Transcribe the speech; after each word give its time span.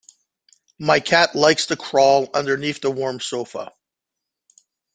My 0.79 0.99
cat 0.99 1.35
likes 1.35 1.67
to 1.67 1.75
crawl 1.75 2.27
underneath 2.33 2.81
the 2.81 2.89
warm 2.89 3.19
sofa. 3.19 3.71